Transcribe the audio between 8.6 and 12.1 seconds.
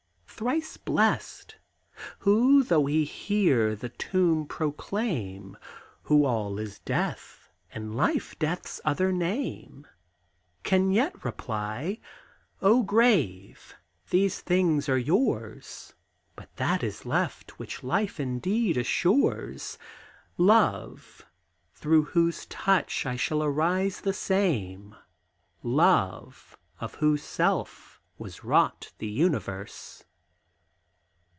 other name; Can yet reply: